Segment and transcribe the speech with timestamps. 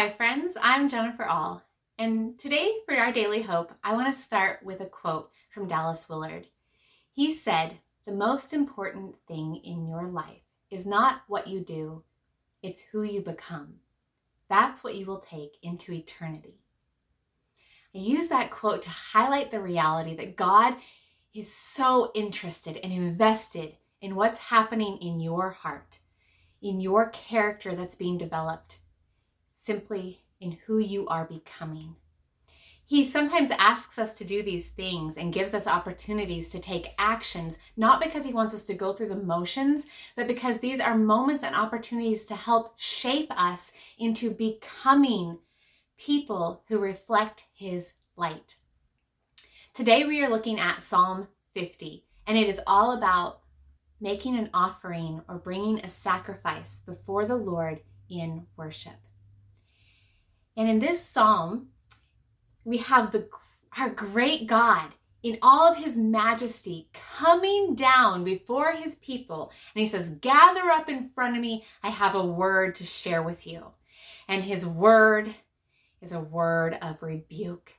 [0.00, 0.56] Hi, friends.
[0.62, 1.62] I'm Jennifer Ahl,
[1.98, 6.08] and today for our daily hope, I want to start with a quote from Dallas
[6.08, 6.46] Willard.
[7.12, 7.76] He said,
[8.06, 10.40] The most important thing in your life
[10.70, 12.02] is not what you do,
[12.62, 13.74] it's who you become.
[14.48, 16.62] That's what you will take into eternity.
[17.94, 20.76] I use that quote to highlight the reality that God
[21.34, 25.98] is so interested and invested in what's happening in your heart,
[26.62, 28.78] in your character that's being developed,
[29.62, 31.96] simply in who you are becoming.
[32.86, 37.58] He sometimes asks us to do these things and gives us opportunities to take actions,
[37.76, 41.44] not because he wants us to go through the motions, but because these are moments
[41.44, 45.38] and opportunities to help shape us into becoming
[45.98, 48.56] people who reflect his light.
[49.72, 53.42] Today we are looking at Psalm 50, and it is all about
[54.00, 58.98] making an offering or bringing a sacrifice before the Lord in worship.
[60.60, 61.68] And in this psalm,
[62.64, 63.26] we have the
[63.78, 64.90] our great God
[65.22, 69.52] in all of his majesty coming down before his people.
[69.74, 71.64] And he says, Gather up in front of me.
[71.82, 73.68] I have a word to share with you.
[74.28, 75.34] And his word
[76.02, 77.72] is a word of rebuke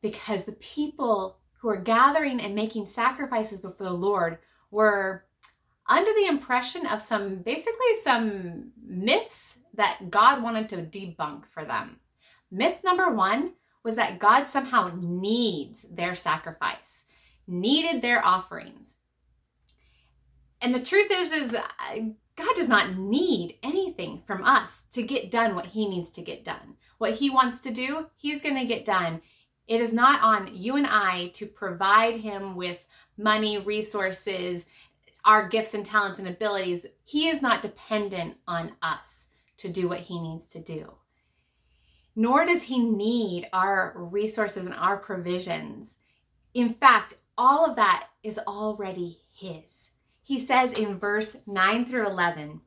[0.00, 4.38] because the people who are gathering and making sacrifices before the Lord
[4.70, 5.24] were
[5.88, 11.98] under the impression of some basically some myths that God wanted to debunk for them.
[12.54, 17.04] Myth number one was that God somehow needs their sacrifice,
[17.46, 18.94] needed their offerings.
[20.60, 21.62] And the truth is, is uh,
[22.36, 26.44] God does not need anything from us to get done what he needs to get
[26.44, 26.76] done.
[26.98, 29.22] What he wants to do, he's going to get done.
[29.66, 32.78] It is not on you and I to provide him with
[33.16, 34.66] money, resources,
[35.24, 36.84] our gifts and talents and abilities.
[37.04, 40.92] He is not dependent on us to do what he needs to do
[42.14, 45.96] nor does he need our resources and our provisions.
[46.54, 49.90] In fact, all of that is already his.
[50.22, 52.60] He says in verse 9 through 11,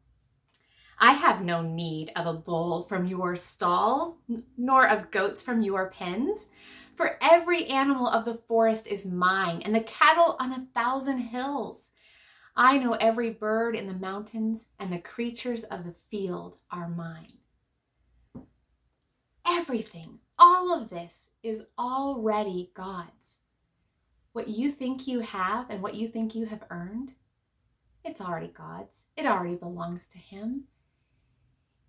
[0.97, 4.17] I have no need of a bull from your stalls,
[4.57, 6.47] nor of goats from your pens.
[6.95, 11.89] For every animal of the forest is mine, and the cattle on a thousand hills.
[12.55, 17.33] I know every bird in the mountains, and the creatures of the field are mine
[19.65, 23.37] everything, all of this is already God's.
[24.31, 27.13] What you think you have and what you think you have earned,
[28.03, 29.05] it's already God's.
[29.17, 30.65] It already belongs to Him.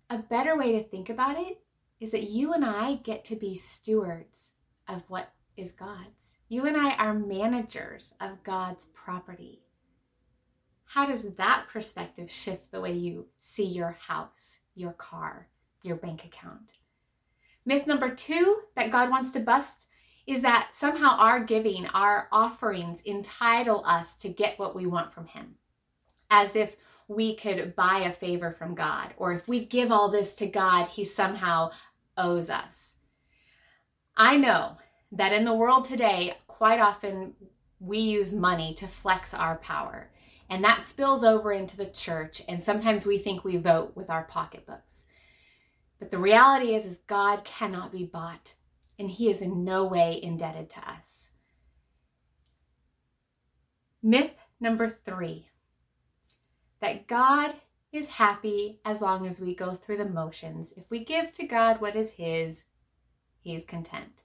[0.09, 1.59] A better way to think about it
[1.99, 4.49] is that you and I get to be stewards
[4.87, 6.33] of what is God's.
[6.49, 9.61] You and I are managers of God's property.
[10.85, 15.49] How does that perspective shift the way you see your house, your car,
[15.83, 16.71] your bank account?
[17.67, 19.87] Myth number two that God wants to bust
[20.25, 25.27] is that somehow our giving, our offerings entitle us to get what we want from
[25.27, 25.55] Him.
[26.29, 26.77] As if
[27.09, 30.87] we could buy a favor from God, or if we give all this to God,
[30.87, 31.71] He somehow
[32.17, 32.93] owes us.
[34.15, 34.77] I know
[35.11, 37.33] that in the world today, quite often
[37.81, 40.09] we use money to flex our power,
[40.49, 44.23] and that spills over into the church, and sometimes we think we vote with our
[44.23, 45.03] pocketbooks.
[45.99, 48.53] But the reality is, is God cannot be bought,
[48.99, 51.29] and He is in no way indebted to us.
[54.03, 55.49] Myth number three
[56.79, 57.55] that God
[57.91, 60.71] is happy as long as we go through the motions.
[60.77, 62.63] If we give to God what is His,
[63.39, 64.21] He is content.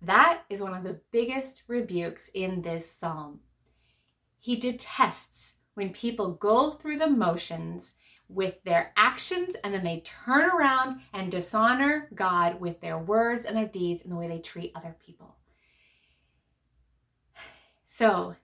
[0.00, 3.40] That is one of the biggest rebukes in this psalm.
[4.38, 7.92] He detests when people go through the motions
[8.28, 13.56] with their actions and then they turn around and dishonor God with their words and
[13.56, 15.36] their deeds and the way they treat other people.
[17.84, 18.34] So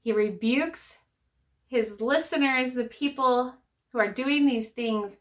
[0.00, 0.98] he rebukes
[1.68, 3.54] his listeners, the people
[3.92, 5.16] who are doing these things,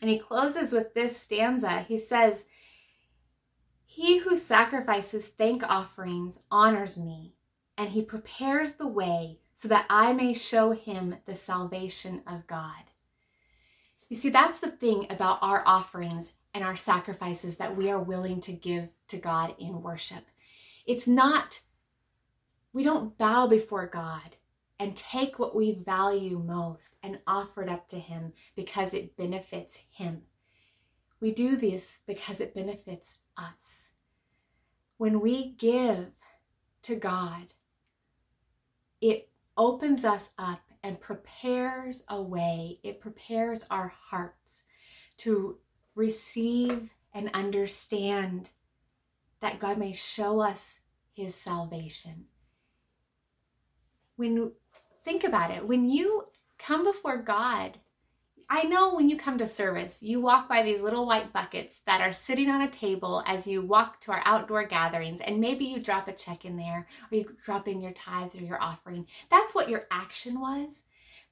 [0.00, 1.80] and he closes with this stanza.
[1.80, 2.44] He says,
[3.84, 7.34] He who sacrifices thank offerings honors me,
[7.76, 12.84] and he prepares the way so that I may show him the salvation of God.
[14.14, 18.40] You see, that's the thing about our offerings and our sacrifices that we are willing
[18.42, 20.24] to give to God in worship.
[20.86, 21.60] It's not,
[22.72, 24.36] we don't bow before God
[24.78, 29.80] and take what we value most and offer it up to Him because it benefits
[29.90, 30.22] Him.
[31.20, 33.88] We do this because it benefits us.
[34.96, 36.12] When we give
[36.82, 37.52] to God,
[39.00, 44.62] it opens us up and prepares a way, it prepares our hearts
[45.16, 45.56] to
[45.94, 48.50] receive and understand
[49.40, 50.78] that God may show us
[51.14, 52.26] his salvation.
[54.16, 54.52] When
[55.04, 56.24] think about it, when you
[56.58, 57.78] come before God,
[58.48, 62.00] I know when you come to service, you walk by these little white buckets that
[62.00, 65.80] are sitting on a table as you walk to our outdoor gatherings, and maybe you
[65.80, 69.06] drop a check in there or you drop in your tithes or your offering.
[69.30, 70.82] That's what your action was.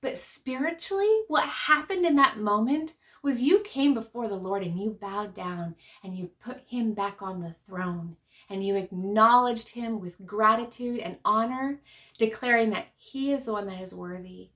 [0.00, 4.90] But spiritually, what happened in that moment was you came before the Lord and you
[4.90, 8.16] bowed down and you put him back on the throne
[8.50, 11.80] and you acknowledged him with gratitude and honor,
[12.18, 14.50] declaring that he is the one that is worthy.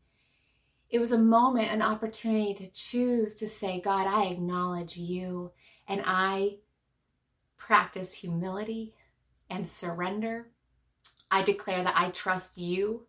[0.89, 5.51] It was a moment, an opportunity to choose to say, God, I acknowledge you
[5.89, 6.59] and I
[7.57, 8.95] practice humility
[9.51, 10.49] and surrender.
[11.31, 13.07] I declare that I trust you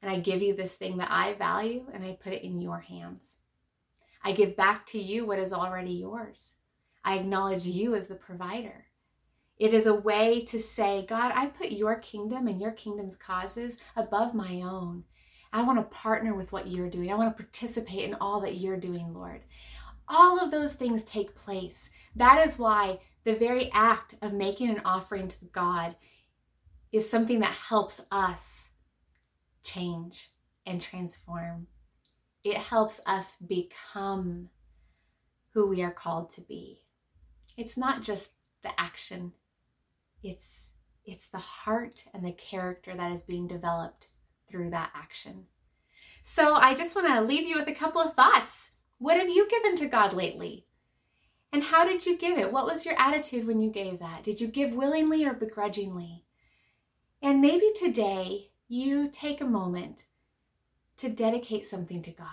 [0.00, 2.80] and I give you this thing that I value and I put it in your
[2.80, 3.36] hands.
[4.24, 6.52] I give back to you what is already yours.
[7.04, 8.86] I acknowledge you as the provider.
[9.58, 13.76] It is a way to say, God, I put your kingdom and your kingdom's causes
[13.96, 15.04] above my own.
[15.52, 17.12] I want to partner with what you're doing.
[17.12, 19.42] I want to participate in all that you're doing, Lord.
[20.08, 21.90] All of those things take place.
[22.16, 25.94] That is why the very act of making an offering to God
[26.90, 28.70] is something that helps us
[29.62, 30.30] change
[30.66, 31.66] and transform
[32.44, 34.48] it helps us become
[35.54, 36.80] who we are called to be.
[37.56, 38.30] It's not just
[38.62, 39.32] the action,
[40.22, 40.68] it's
[41.04, 44.06] it's the heart and the character that is being developed
[44.50, 45.46] through that action.
[46.22, 48.70] So I just want to leave you with a couple of thoughts.
[48.98, 50.66] What have you given to God lately?
[51.52, 52.52] And how did you give it?
[52.52, 54.22] What was your attitude when you gave that?
[54.22, 56.24] Did you give willingly or begrudgingly?
[57.20, 60.04] And maybe today you take a moment
[60.96, 62.26] to dedicate something to God.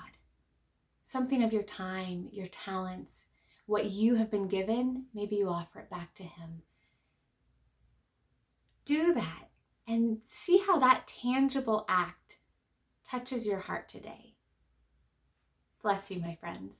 [1.04, 3.26] Something of your time, your talents,
[3.66, 6.62] what you have been given, maybe you offer it back to Him.
[8.86, 9.49] Do that
[9.90, 12.38] and see how that tangible act
[13.10, 14.36] touches your heart today.
[15.82, 16.76] Bless you, my friends.